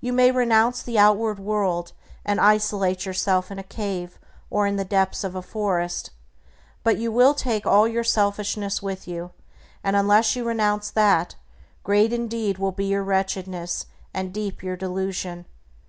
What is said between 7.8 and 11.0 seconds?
your selfishness with you, and unless you renounce